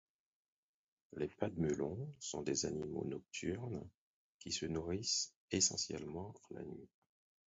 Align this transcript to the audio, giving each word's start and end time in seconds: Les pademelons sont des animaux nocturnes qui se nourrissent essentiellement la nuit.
Les 1.15 1.27
pademelons 1.27 2.11
sont 2.19 2.41
des 2.41 2.65
animaux 2.65 3.05
nocturnes 3.05 3.87
qui 4.39 4.51
se 4.51 4.65
nourrissent 4.65 5.31
essentiellement 5.51 6.33
la 6.49 6.63
nuit. 6.63 6.89